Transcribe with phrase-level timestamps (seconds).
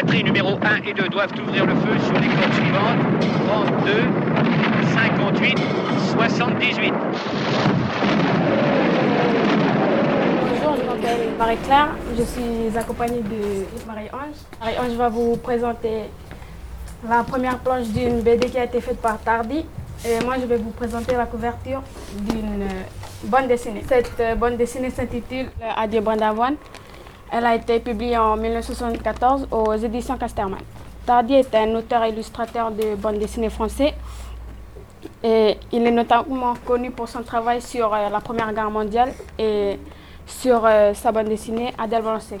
[0.00, 3.00] Batterie numéro 1 et 2 doivent ouvrir le feu sur les cordes suivantes.
[3.48, 3.92] 32,
[4.94, 5.58] 58,
[6.12, 6.94] 78.
[10.40, 11.88] Bonjour, je m'appelle Marie-Claire.
[12.16, 14.36] Je suis accompagnée de Marie-Ange.
[14.60, 16.04] Marie-Ange va vous présenter
[17.08, 19.66] la première planche d'une BD qui a été faite par Tardy.
[20.06, 21.82] Et moi, je vais vous présenter la couverture
[22.20, 22.68] d'une
[23.24, 23.82] bande dessinée.
[23.88, 25.46] Cette euh, bande dessinée s'intitule
[25.76, 26.54] Adieu Brandavoine.
[27.30, 30.60] Elle a été publiée en 1974 aux éditions Casterman.
[31.04, 33.94] Tardy est un auteur et illustrateur de bande dessinée français.
[35.22, 39.78] Et il est notamment connu pour son travail sur euh, la Première Guerre mondiale et
[40.26, 42.40] sur euh, sa bande dessinée Adèle Blanc-Sec.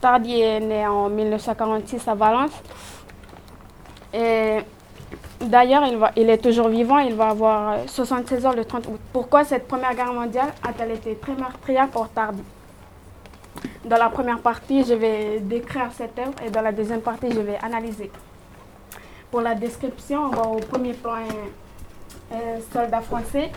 [0.00, 2.52] Tardy est né en 1946 à Valence.
[4.12, 4.58] Et
[5.40, 9.00] D'ailleurs, il, il, est toujours vivant, il va avoir 76 ans le 30 août.
[9.12, 12.42] Pourquoi cette Première Guerre mondiale a-t-elle été très meurtrière pour Tardy?
[13.84, 17.40] Dans la première partie, je vais décrire cette œuvre et dans la deuxième partie, je
[17.40, 18.10] vais analyser.
[19.30, 23.50] Pour la description, on voit au premier plan un, un soldat français.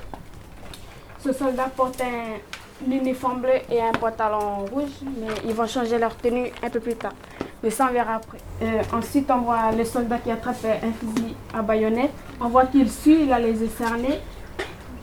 [1.20, 6.16] Ce soldat porte un uniforme bleu et un pantalon rouge, mais ils vont changer leur
[6.16, 7.14] tenue un peu plus tard.
[7.62, 8.38] Mais ça, on verra après.
[8.62, 12.12] Euh, ensuite, on voit le soldat qui attrape un fusil à baïonnette.
[12.40, 14.20] On voit qu'il suit, il a les yeux cernés.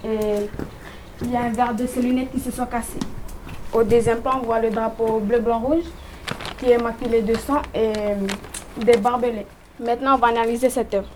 [0.03, 0.49] Et
[1.23, 2.99] il y a un verre de ses lunettes qui se sont cassées.
[3.73, 5.85] Au deuxième plan, on voit le drapeau bleu-blanc-rouge
[6.59, 8.17] qui est maculé de sang et euh,
[8.77, 9.47] des barbelés.
[9.79, 11.09] Maintenant, on va analyser cette œuvre.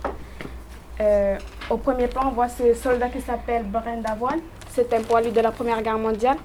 [1.01, 1.37] Euh,
[1.69, 4.39] au premier plan, on voit ce soldat qui s'appelle Brin d'Avoine.
[4.71, 6.37] C'est un poilu de la Première Guerre mondiale.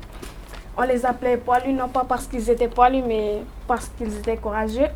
[0.75, 4.87] On les appelait poilus non pas parce qu'ils étaient poilus, mais parce qu'ils étaient courageux.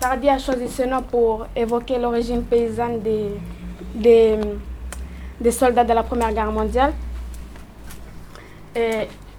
[0.00, 4.38] Tardy a choisi ce nom pour évoquer l'origine paysanne des,
[5.40, 6.92] des, soldats de la Première Guerre mondiale.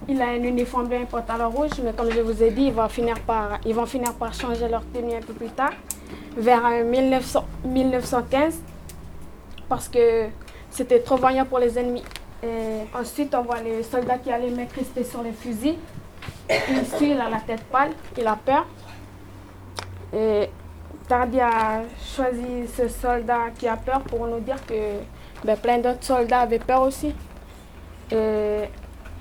[0.08, 2.88] Il a un uniforme un pantalon rouge, mais comme je vous ai dit, ils vont
[2.88, 5.72] finir par, ils vont finir par changer leur tenue un peu plus tard,
[6.36, 8.60] vers 1900, 1915,
[9.68, 10.26] parce que
[10.70, 12.04] c'était trop voyant pour les ennemis.
[12.94, 15.76] Ensuite, on voit les soldats qui allaient mettre crispés sur les fusils.
[16.48, 18.66] Ici, il a la tête pâle, il a peur.
[20.14, 20.48] Et
[21.08, 21.82] Tardy a
[22.14, 24.74] choisi ce soldat qui a peur pour nous dire que
[25.44, 27.14] ben, plein d'autres soldats avaient peur aussi.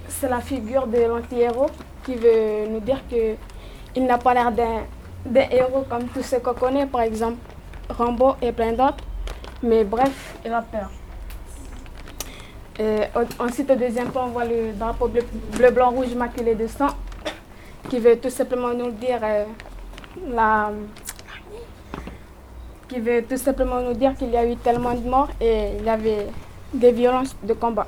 [0.08, 1.70] C'est la figure de l'anti-héros
[2.04, 6.86] qui veut nous dire qu'il n'a pas l'air d'un héros comme tous ceux qu'on connaît,
[6.86, 7.38] par exemple
[7.90, 9.04] Rambo et plein d'autres.
[9.64, 10.90] Mais bref, il a peur.
[13.40, 15.22] Ensuite, au deuxième plan, on voit le drapeau bleu,
[15.54, 16.90] bleu, blanc, rouge maculé de sang,
[17.90, 19.46] qui veut tout simplement nous dire euh,
[20.28, 20.72] la,
[22.88, 25.86] qui veut tout simplement nous dire qu'il y a eu tellement de morts et il
[25.86, 26.28] y avait
[26.74, 27.88] des violences de combat.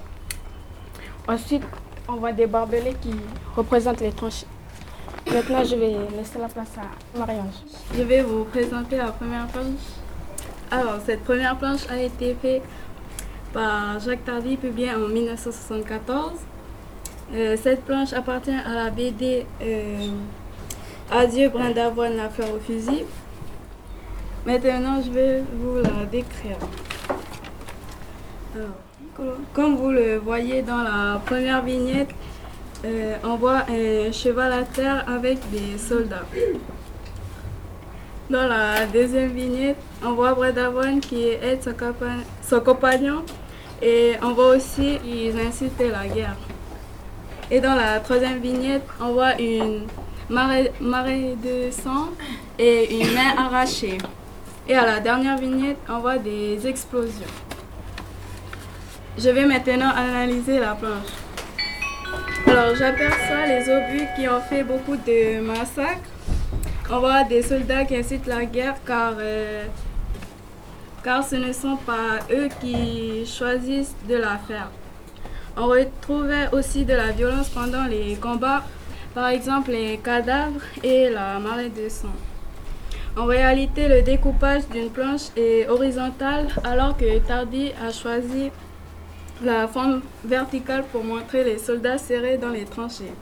[1.27, 1.63] Ensuite,
[2.07, 3.11] on voit des barbelés qui
[3.55, 4.47] représentent les tranchées.
[5.31, 7.63] Maintenant, je vais laisser la place à Marie-Ange.
[7.95, 9.65] Je vais vous présenter la première planche.
[10.71, 12.63] Alors, cette première planche a été faite
[13.53, 16.31] par Jacques Tardy, publiée en 1974.
[17.33, 20.07] Euh, cette planche appartient à la BD euh,
[21.11, 23.03] Adieu brin d'avoine, l'affaire au fusil.
[24.45, 26.57] Maintenant, je vais vous la décrire.
[29.53, 32.09] Comme vous le voyez dans la première vignette,
[32.85, 36.25] euh, on voit un cheval à terre avec des soldats.
[38.29, 41.59] Dans la deuxième vignette, on voit Bredavon qui aide
[42.43, 43.23] son, compagnon
[43.81, 46.35] et on voit aussi qu'ils incitent la guerre.
[47.49, 49.87] Et dans la troisième vignette, on voit une
[50.29, 52.09] marée de sang
[52.59, 53.97] et une main arrachée.
[54.67, 57.46] Et à la dernière vignette, on voit des explosions.
[59.19, 61.09] Je vais maintenant analyser la planche.
[62.45, 66.07] Alors j'aperçois les obus qui ont fait beaucoup de massacres.
[66.91, 69.65] On voit des soldats qui incitent la guerre car, euh,
[71.03, 74.69] car ce ne sont pas eux qui choisissent de la faire.
[75.57, 78.63] On retrouvait aussi de la violence pendant les combats,
[79.15, 82.13] par exemple les cadavres et la marée de sang.
[83.17, 88.51] En réalité, le découpage d'une planche est horizontal alors que Tardy a choisi
[89.43, 93.13] la forme verticale pour montrer les soldats serrés dans les tranchées.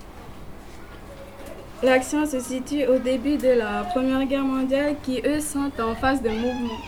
[1.83, 6.21] L'action se situe au début de la Première Guerre mondiale qui, eux, sont en phase
[6.21, 6.79] de mouvement.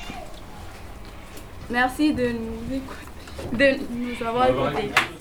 [1.70, 5.17] Merci de nous, écouter, de nous avoir écoutés.